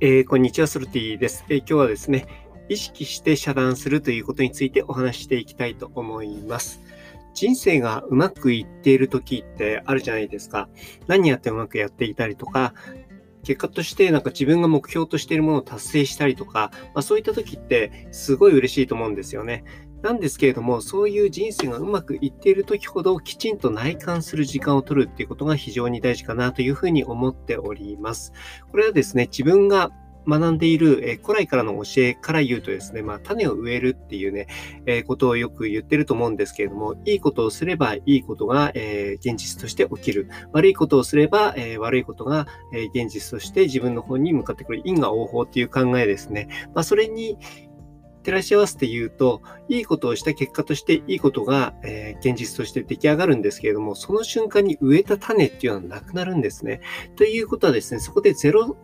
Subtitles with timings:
[0.00, 2.28] えー、こんにちは、ソルティです、えー、今日はですね、
[2.68, 6.80] 意識して遮断するということについてお話していきたいと思います。
[7.34, 10.68] 人生がうまくいっている時ってあるじゃないですか。
[11.08, 12.74] 何やってうまくやっていたりとか、
[13.42, 19.64] 結果としてなんか自分が目標としているものを達成したりとか、まあ、そういった時ってすごい嬉しいと思うんですよね。
[20.02, 28.32] なんですけれども、そういう人生がうまくいっている時ほどきちんと内観する時間を取るっていうことが非常に大事かなというふうに思っております。
[28.70, 29.90] これはですね、自分が
[30.28, 34.46] 学んでいる、え古来からの教えから言うとですね、まあ、種を植えるっていうね、
[34.84, 40.28] えことをよく言ってると思うんですけれども、いいことをすればいいことが、え現実として起きる。
[40.52, 46.48] 悪いことをすれば、え悪いことが、え現実として自分の方に向かってくる因果応報っていう考えですね。
[46.74, 47.38] まあ、それに、
[48.22, 56.80] 照らし合わせて言うと、いいことをした結果としていいことが、えー、現実として出来上がるんですけれども、その瞬間に植えた種っていうのはなくなるんですね。
[57.16, 58.76] ということはですね、そこでゼロ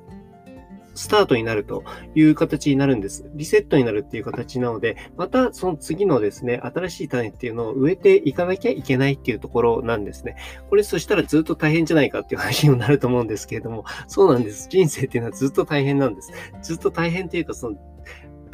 [0.95, 3.29] スタートになるという形になるんです。
[3.35, 10.37] リセットになるっていう形なので、またその次のですね、新しい種っていうのを植えていかなきゃいけないっていうところなんですね。
[10.71, 14.69] これそしたらずっと大変じゃないかっていう話にもなると思うんですけれども、そうなんです。
[14.71, 16.33] 人生っていうのはずっと大変なんです。
[16.63, 17.77] ずっと大変っていうか、その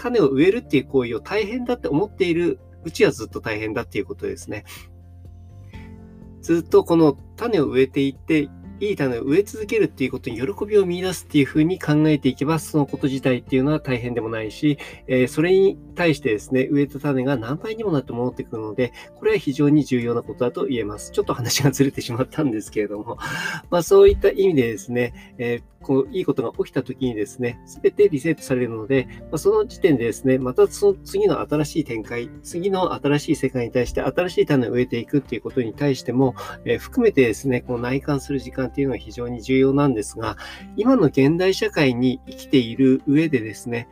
[0.01, 4.65] 種を植えるっていう行為を大変だって思っているうちはずっと大変だっていうことですね。
[6.41, 8.49] ずっとこの種を植えていって、
[8.83, 21.11] いい種を植え続けるっていうことに喜びを見出すっていうふうに考えていけば、そのこと自体っていうのは大変でもないし、えー、それに対してですね、植えた種が何倍にもなって戻ってくるので、これは非常に重要なことだと言えます。
[21.11, 23.19] ちょっと話がずれてしまったんですけれども、
[23.69, 40.37] まあそういった意味でですね、えーこういいことが起きた時にですね、すべてリセットされるので、まあ、その時点でですね、またその次の新しい展開、次の新しい世界に対して新しい種を植えていくっていうことに対しても、えー、含めてですね、こう内観する時間っていうのは非常に重要なんですが、
[40.77, 43.89] 今の現代社会に生きている上でですね、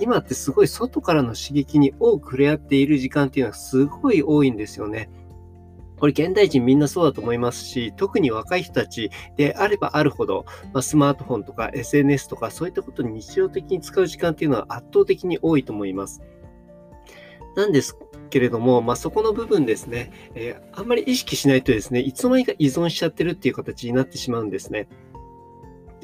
[0.00, 5.10] 今ってすごい外からの刺激に多く触れ合っている時間っていうのはすごい多いんですよね。
[6.04, 10.44] これ現代人みんなそうだと思いますし、特に若い人たちであればあるほど、
[10.74, 16.20] まあ、スマートフォンとか SNS とかそういったことに日常的に使う時間っていうのは圧倒的に多いと思います。
[17.56, 17.96] なんです
[18.28, 24.88] けれども、まあ、そこの部分ですね、えー、あんまり意識しないとですね、いつの間にか依存しちゃってるっていう形になってしまうんですね。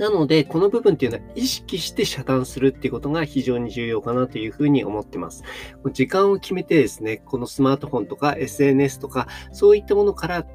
[0.00, 5.44] なので、この部分っていうのは意識して遮断するっていうことが非常に重要かなというふうに思ってます。
[5.92, 10.46] 時間を決めてですね、このスマートフォンとか SNS とか、そういったものから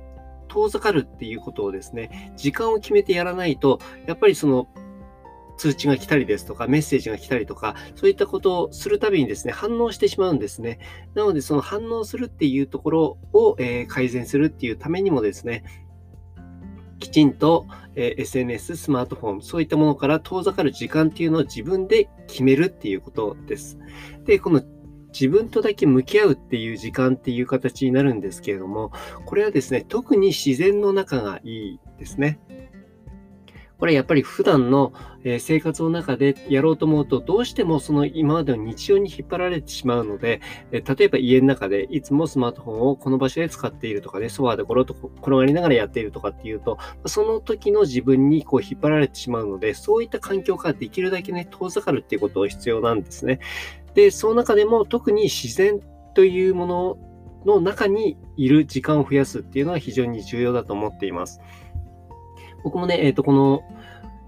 [0.47, 4.67] 遠ざかるっていうことをですね、時間を決めてやらないと、やっぱりその
[5.57, 10.79] 通知が来たりですとか、メッセージが来たりとか、そういったことをするたびにですね、反応してしまうんですね。
[11.13, 15.84] なので、その反応するっていうところを、えー、改善するっていうためにもですね、
[17.05, 23.77] きちんと、え SNS、スマートフォン、そういったものから遠ざかる時間っていうのを自分で決めるっていうことです。
[24.25, 24.63] で、この
[25.13, 28.91] 自分とだけ向き合うっていう時間っていう形になるんですけれども、
[29.25, 32.39] これはですね、特に自然の中がいいですね。
[33.79, 34.93] これやっぱり普段の
[35.39, 40.41] 生活の中でやろうと思うと、どうしてもその今までの日常に引っ張られてしまうので、
[40.71, 53.39] 例えば家の中でいつもスマートフォンをこの場所で使っているとかね、ソファーでゴロッと転がりながらやっているとかっていうと、その時の自分にこう引っ張られてしまうので、そういった環境からできるだけね、遠ざかるっていうことが必要なんですね。
[53.93, 55.79] で、その中でも特に自然
[56.13, 56.97] というもの
[57.45, 61.39] の中にいる時間を増やすっていうのは非常に重要だと思っています。
[62.65, 63.61] 僕もね、えっ、ー、と、この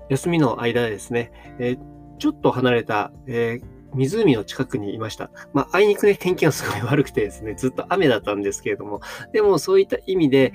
[0.09, 1.79] 休みの間ですね、えー、
[2.19, 3.63] ちょっと離れた、えー、
[3.95, 5.31] 湖の近くにいました。
[5.53, 9.01] まあ、あいにくね、天気がすごい悪くてですね、ずっと雨だったんですけれども、
[9.33, 10.53] でもそういった意味で、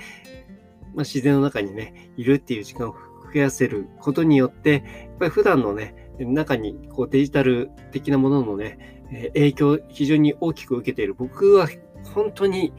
[0.95, 2.95] まあ、自然の中にね、いるっていう時間を
[3.35, 9.03] 増やせることによって、やっぱり普段のね、中にこうデジタル的なもののね、
[9.35, 11.15] 影響を非常に大きく受けている。
[11.15, 11.67] 僕は
[12.15, 12.73] 本当に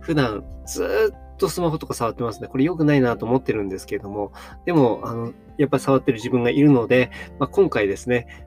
[0.00, 2.48] 普段ずっとスマホとか触ってますね。
[2.48, 4.32] これ良くないなと思ってるんですけれども、
[4.66, 8.46] でも、あの、やっぱり触ってる自分がいるので、まあ、今回ですね、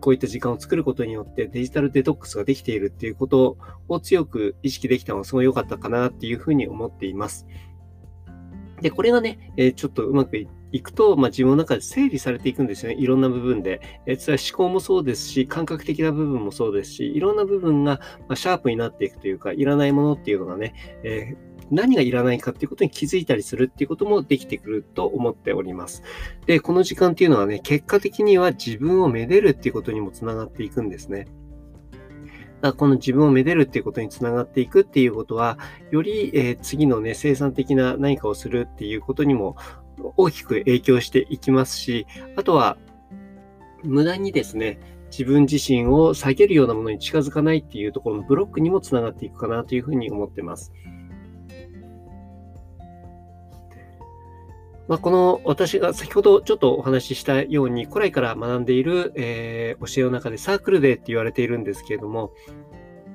[0.00, 3.56] こういった時間を作ることによってデジタルデトックスができているっていうこと
[3.88, 7.46] を強く意識できたのがすごい良かったかなっていうふうに思っています。
[8.80, 10.36] で、これがね、えちょっとうまく
[10.72, 12.98] いくと、まあ、自分の中で整理されていくんですよね。
[12.98, 13.80] いろんな部分で。
[14.06, 20.74] えそれは思考もそうですし、感覚的な部分もそうですし、いろんな部分が、まシャープになっていくというか、いらないものっていうのがね、
[21.04, 26.02] えー何がいらないかっていうことに気づいたりするっていうこともできてくると思っております。
[26.46, 31.26] で、この時間っていうのはね、結果的には自分をめでるっていうことにもつながっていくんですね。
[32.60, 35.58] だこの自分をめでるっていうことにつながっていくっていうことは、
[35.90, 39.56] より、え、次のね、生産的な何かをするっていうことにも
[40.16, 42.76] 大きく影響していきますし、あとは、
[43.82, 44.78] 無駄にですね、
[45.10, 50.72] 自分自身を下げるようなものに近づかないっていうところのブロックにもつながっていくかなというふうに思ってます。
[54.92, 62.34] まあ、この私が先ほどちょっとお話ししたように古来から学んでいる、えー、教えの中でサークルデーって言われているんですけれども、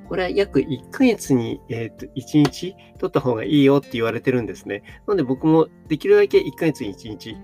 [0.10, 4.82] これは約1ヶ月に、えー、と1日取った方がいいよって言われてるんですね。
[5.06, 7.38] なので僕もできるだけ1ヶ月に1日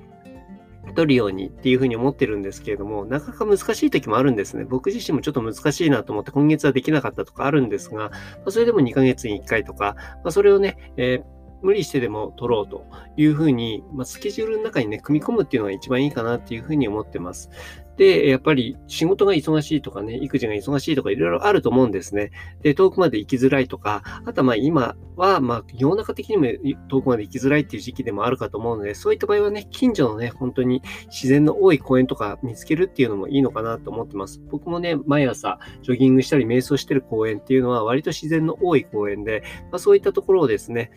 [0.96, 4.64] 取るようにっていうふうに思ってるんですけれども、なかなか難しい時もあるんですね。
[4.64, 8.12] 僕自身もちょっと難しいなと思って今月はできなかったとかあるんですが、ま
[8.48, 11.33] あ、それでも2ヶ月に1回とか、まあ、それをね、えー
[11.64, 12.86] 無理してでも取ろうと
[13.18, 17.50] いうふうに、まあ、スケジュールの中にね、組み込むっていうのが一番いいかなっていうふうに思ってます。
[17.98, 22.32] で、やっぱり仕事が忙しいとかね、育児が忙しいとかいろいろあると思うんですね。
[22.62, 26.48] で、遠くまで行きづらいとか、あとはまあ今はまあ世の中的にも
[26.90, 34.42] 遠くまで行きづらいっていう時期でもあるかと思うので、そういった場合はね、近所のね、本当に自然の多い公園とか見つけるっていうのもいいのかなと思ってます。
[34.50, 40.92] 僕もね、毎朝ジョギングしたり瞑想してる公園っていうのは割と自然の多い公園で、まあ、そういったところをですね、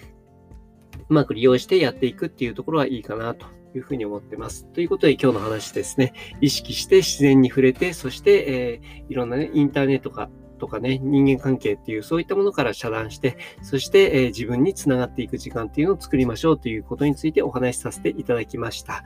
[1.08, 4.66] うまく利用してやっていくっていうところはいいかなというふうに思ってます。
[4.72, 19.04] ということで今日の話ですね、意識して自然に触れて、そして、えー、いろんなね、インターネットかとかね、人間関係っていうそういったものから遮断して、そして、えー、自分につながっていく時間っていうのを作りましょうということについてお話しさせていただきました。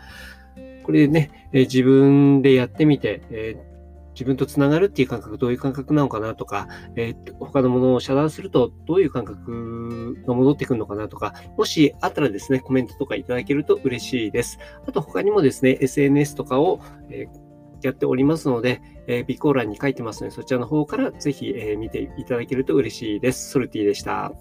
[0.85, 3.70] これでね、えー、自分でやってみて、えー
[4.20, 14.58] 自分とつながるっていう感覚、どういう感覚なのかなとか、えー、他のものを遮断するとどういう感覚が戻ってくるのかなとか、もしあったらですね、コメントとかいただけると嬉しいです。
[14.87, 17.28] あと他にもですね、SNS とかを、え
[17.82, 23.49] やっておりますので、えー、備考欄に書いてますので、そちらの方からぜひ、え、見ていただけると嬉しいです。
[23.50, 24.34] ソルティでした。